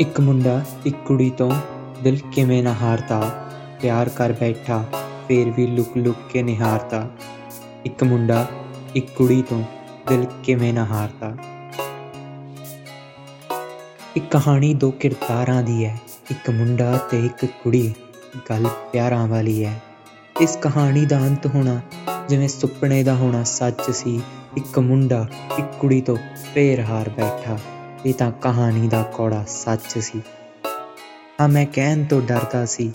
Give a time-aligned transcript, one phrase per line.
[0.00, 1.50] ਇੱਕ ਮੁੰਡਾ, ਇੱਕ ਕੁੜੀ ਤੋਂ
[2.02, 3.30] ਦਿਲ ਕਿਵੇਂ ਨਾ ਹਾਰਦਾ
[3.80, 4.84] ਪਿਆਰ ਕਰ ਬੈਠਾ,
[5.28, 7.10] ਫੇਰ ਵੀ ਲੁਕ ਲੁਕ ਕੇ ਨਿਹਾਰਦਾ
[7.84, 8.46] ਇੱਕ ਮੁੰਡਾ,
[8.94, 9.62] ਇੱਕ ਕੁੜੀ ਤੋਂ
[10.08, 11.36] ਦਿਲ ਕਿਵੇਂ ਨਾ ਹਾਰਦਾ
[14.16, 16.00] ਇੱਕ ਕਹਾਣੀ ਦੋ ਕਿਰਦਾਰਾਂ ਦੀ ਹੈ,
[16.30, 17.94] ਇੱਕ ਮੁੰਡਾ ਤੇ ਇੱਕ ਕੁੜੀ,
[18.50, 19.80] ਗੱਲ ਪਿਆਰਾਂ ਵਾਲੀ ਹੈ।
[20.40, 21.80] ਇਸ ਕਹਾਣੀ ਦਾ ਅੰਤ ਹੋਣਾ,
[22.28, 24.20] ਜਿਵੇਂ ਸੁਪਨੇ ਦਾ ਹੋਣਾ ਸੱਚ ਸੀ,
[24.56, 25.26] ਇੱਕ ਮੁੰਡਾ,
[25.58, 26.16] ਇੱਕ ਕੁੜੀ ਤੋਂ
[26.54, 27.58] ਫੇਰ ਹਾਰ ਬੈਠਾ।
[28.06, 30.22] ਇਹ ਤਾਂ ਕਹਾਣੀ ਦਾ ਕੋੜਾ ਸੱਚ ਸੀ।
[31.40, 32.92] ਹਾਂ, ਮੈਂ ਕਹਿਣ ਤੋਂ ਡਰਦਾ ਸੀ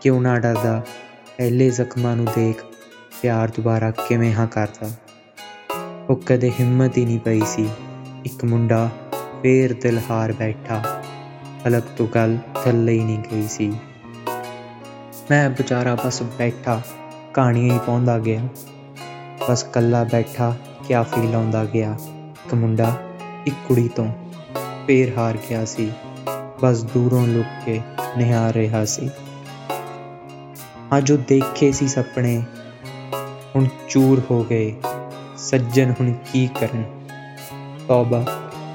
[0.00, 0.82] ਕਿਉਂ ਨਾ ਡਰਦਾ,
[1.36, 2.64] ਪਹਿਲੇ ਜ਼ਖਮਾਂ ਨੂੰ ਦੇਖ
[3.22, 4.90] ਪਿਆਰ ਦੁਬਾਰਾ ਕਿਵੇਂ ਹਾਂ ਕਰਦਾ।
[6.10, 7.68] ਉਹ ਕਦੇ ਹਿੰਮਤ ਹੀ ਨਹੀਂ ਪਈ ਸੀ।
[8.24, 8.90] ਇੱਕ ਮੁੰਡਾ
[9.42, 11.02] ਫੇਰ ਦਿਲ ਹਾਰ ਬੈਠਾ
[11.66, 13.72] ਹਲਕ ਤੋਂ ਗੱਲ ਥੱਲੇ ਹੀ ਨਹੀਂ ਗਈ ਸੀ।
[15.30, 16.82] ਮੈਂ ਵਿਚਾਰਾ ਬਸ ਬੈਠਾ,
[17.34, 18.48] ਕਹਾਣੀਆਂ ਹੀ ਪਾਉਂਦਾ ਗਿਆ।
[19.50, 20.56] ਬਸ ਕੱਲਾ ਬੈਠਾ,
[20.88, 21.96] ਕਿਆ ਫੀਲ ਆਉਂਦਾ ਗਿਆ।
[22.44, 22.96] ਇੱਕ ਮੁੰਡਾ,
[23.46, 24.08] ਇੱਕ ਕੁੜੀ ਤੋਂ।
[24.86, 25.92] ਫੇਰ ਹਾਰ ਗਿਆ ਸੀ।
[26.62, 27.80] ਬਸ ਦੂਰੋਂ ਲੁਕ ਕੇ
[28.18, 29.10] ਨਿਹਾਰ ਰਿਹਾ ਸੀ।
[30.92, 32.42] ਆ ਜੋ ਦੇਖੇ ਸੀ ਸੁਪਨੇ।
[33.56, 34.74] ਹੁਣ ਚੂਰ ਹੋ ਗਏ।
[35.36, 37.06] ਸੱਜਣ ਹੁਣ ਕੀ ਕਰਨ?
[37.88, 38.24] ਤੌਬਾ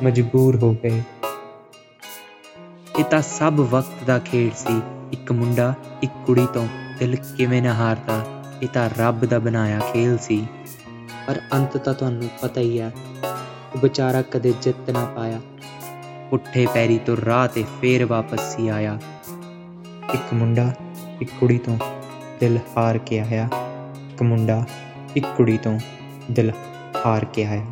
[0.04, 1.04] ਮਜਬੂਰ ਹੋ ਗਏ।
[3.00, 4.82] ਇਹ ਤਾਂ ਸਭ ਵਕਤ ਦਾ ਖੇਡ ਸੀ।
[5.14, 6.68] ਇੱਕ ਮੁੰਡਾ, ਇੱਕ ਕੁੜੀ ਤੋਂ
[7.00, 10.48] ਦਿਲ ਕਿਵੇਂ ਨਾ ਹਾਰਦਾ, ਇਹ ਤਾਂ ਰੱਬ ਦਾ ਬਣਾਇਆ ਖੇਲ ਸੀ।
[11.28, 12.92] ਪਰ ਅੰਤ ਤਾਂ ਤੁਹਾਨੂੰ ਪਤਾ ਹੀ ਹੈ
[13.76, 15.42] ਉਹ ਵਿਚਾਰਾ ਕਦੇ ਜਿੱਤ ਨਾ ਪਾਇਆ।
[16.34, 19.00] ਉੱਠੇ ਪੈਰੀ ਤੋਂ ਰਾਹ ਤੇ ਫੇਰ ਵਾਪਸ ਹੀ ਆਇਆ।
[20.14, 20.74] ਇੱਕ ਮੁੰਡਾ
[21.22, 21.78] ਇੱਕ ਕੁੜੀ ਤੋਂ
[22.40, 23.50] ਦਿਲ ਹਾਰ ਕੇ ਆਇਆ।
[24.12, 24.66] ਇੱਕ ਮੁੰਡਾ
[25.16, 25.80] ਇੱਕ ਕੁੜੀ ਤੋਂ
[26.32, 26.52] ਦਿਲ
[27.06, 27.66] ਹਾਰ ਕੇ ਆਇਆ।